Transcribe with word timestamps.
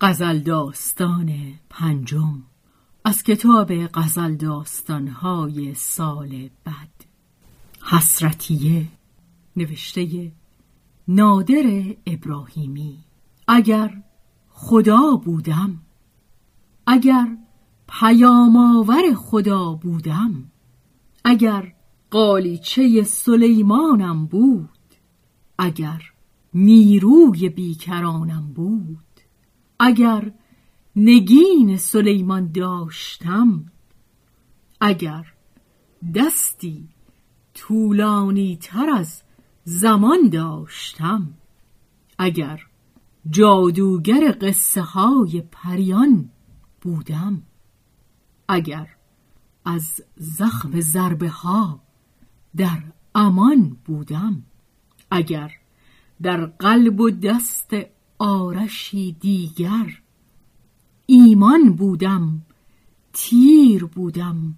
غزل 0.00 0.38
داستان 0.38 1.32
پنجم. 1.70 2.42
از 3.04 3.22
کتاب 3.22 3.86
غزل 3.86 4.34
داستانهای 4.36 5.74
سال 5.74 6.28
بد 6.66 7.06
حسرتیه. 7.82 8.88
نوشته 9.56 10.32
نادر 11.08 11.94
ابراهیمی. 12.06 12.98
اگر 13.48 14.02
خدا 14.48 15.16
بودم 15.24 15.78
اگر 16.86 17.36
پیامآور 17.88 19.14
خدا 19.16 19.72
بودم 19.72 20.50
اگر 21.24 21.72
قالیچه 22.10 23.02
سلیمانم 23.02 24.26
بود 24.26 24.68
اگر 25.58 26.02
نیروی 26.54 27.48
بیکرانم 27.48 28.52
بود 28.54 29.05
اگر 29.80 30.32
نگین 30.96 31.76
سلیمان 31.76 32.52
داشتم 32.52 33.64
اگر 34.80 35.32
دستی 36.14 36.88
طولانی 37.54 38.58
تر 38.62 38.90
از 38.90 39.22
زمان 39.64 40.28
داشتم 40.28 41.34
اگر 42.18 42.60
جادوگر 43.30 44.36
قصه 44.40 44.82
های 44.82 45.42
پریان 45.52 46.30
بودم 46.80 47.42
اگر 48.48 48.88
از 49.64 50.02
زخم 50.16 50.80
ضربه 50.80 51.28
ها 51.28 51.80
در 52.56 52.82
امان 53.14 53.76
بودم 53.84 54.42
اگر 55.10 55.52
در 56.22 56.46
قلب 56.46 57.00
و 57.00 57.10
دست 57.10 57.74
آرشی 58.18 59.12
دیگر. 59.12 60.02
ایمان 61.06 61.72
بودم 61.72 62.42
تیر 63.12 63.84
بودم 63.84 64.54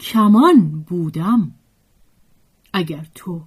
کمان 0.00 0.84
بودم. 0.88 1.54
اگر 2.72 3.06
تو 3.14 3.42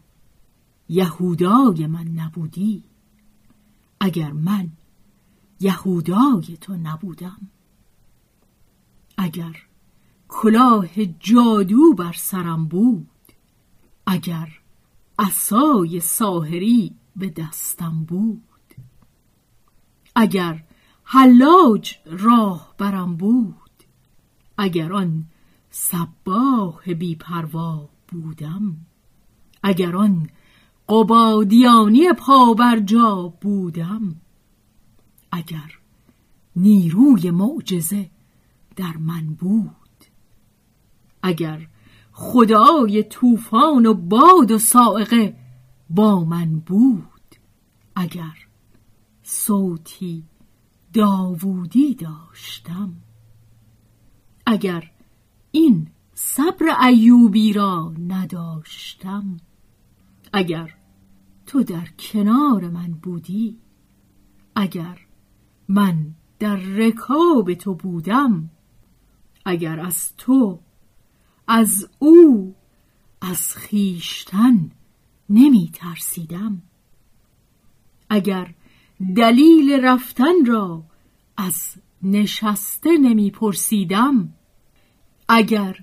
یهودای 0.90 1.88
من 1.88 2.08
نبودی 2.08 2.84
اگر 4.00 4.32
من 4.32 4.70
یهودای 5.60 6.58
تو 6.62 6.76
نبودم 6.76 7.50
اگر 9.18 9.64
کلاه 10.28 11.06
جادو 11.06 11.94
بر 11.94 12.14
سرم 12.14 12.66
بود 12.66 13.10
اگر 14.08 14.50
عصای 15.20 16.00
ساحری 16.00 16.96
به 17.16 17.30
دستم 17.30 18.04
بود. 18.04 18.53
اگر 20.16 20.64
حلاج 21.04 21.96
راه 22.06 22.74
برم 22.78 23.16
بود 23.16 23.56
اگر 24.58 24.94
آن 24.94 25.26
سباه 25.70 26.94
بی 26.94 27.16
پروا 27.16 27.90
بودم 28.08 28.78
اگر 29.64 29.96
آن 29.96 30.30
قبادیانی 30.90 32.14
پابرجا 32.18 33.34
بودم 33.42 34.16
اگر 35.32 35.80
نیروی 36.56 37.32
معجزه 37.32 38.10
در 38.76 38.98
من 38.98 39.26
بود 39.26 40.06
اگر 41.24 41.68
خدای 42.12 43.04
طوفان 43.04 43.86
و 43.86 43.94
باد 43.94 44.52
و 44.52 44.58
سائقه 44.58 45.36
با 45.90 46.24
من 46.24 46.60
بود 46.60 47.36
اگر 47.96 48.34
صوتی 49.24 50.24
داوودی 50.94 51.96
داشتم. 51.96 52.96
اگر 54.46 54.92
این 55.52 55.88
صبر 56.14 56.86
ایوبی 56.88 57.54
را 57.54 57.94
نداشتم 58.08 59.38
اگر 60.34 60.74
تو 61.46 61.64
در 61.64 61.88
کنار 62.00 62.70
من 62.70 62.92
بودی 62.92 63.58
اگر 64.56 65.00
من 65.68 66.16
در 66.40 66.56
رکاب 66.56 67.54
تو 67.54 67.74
بودم 67.76 68.50
اگر 69.46 69.80
از 69.80 70.16
تو 70.18 70.60
از 71.48 71.90
او 72.00 72.56
از 73.22 73.56
خیشتن 73.56 74.72
نمی 75.30 75.70
ترسیدم 75.74 76.62
اگر 78.10 78.56
دلیل 79.16 79.86
رفتن 79.86 80.46
را 80.46 80.84
از 81.38 81.76
نشسته 82.04 82.98
نمی 82.98 83.32
پرسیدم 83.32 84.34
اگر 85.30 85.78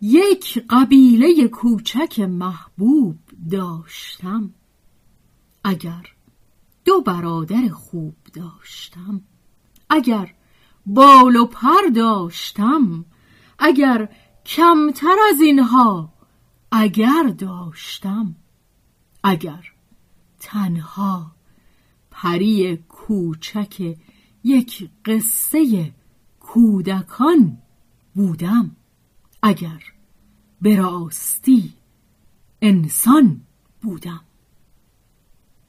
یک 0.00 0.64
قبیله 0.70 1.48
کوچک 1.48 2.20
محبوب 2.20 3.16
داشتم 3.50 4.54
اگر 5.64 6.06
دو 6.84 7.00
برادر 7.00 7.68
خوب 7.68 8.16
داشتم 8.34 9.22
اگر 9.90 10.34
بال 10.86 11.36
و 11.36 11.46
پر 11.46 11.88
داشتم 11.94 13.04
اگر 13.58 14.08
کمتر 14.46 15.16
از 15.30 15.40
اینها 15.40 16.12
اگر 16.72 17.22
داشتم 17.38 18.36
اگر 19.24 19.64
تنها 20.40 21.32
پری 22.10 22.76
کوچک 22.76 23.96
یک 24.44 24.90
قصه 25.04 25.92
کودکان 26.40 27.58
بودم. 28.14 28.76
اگر 29.42 29.82
به 30.62 30.76
راستی 30.76 31.72
انسان 32.62 33.40
بودم. 33.82 34.20